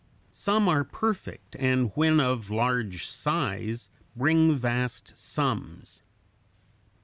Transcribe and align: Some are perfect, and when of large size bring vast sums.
Some 0.31 0.67
are 0.67 0.83
perfect, 0.83 1.55
and 1.59 1.91
when 1.93 2.19
of 2.19 2.49
large 2.49 3.05
size 3.05 3.91
bring 4.15 4.55
vast 4.55 5.15
sums. 5.15 6.01